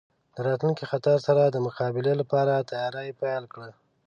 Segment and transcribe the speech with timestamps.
[0.35, 3.67] د راتلونکي خطر سره د مقابلې لپاره تیاری پیل کړ.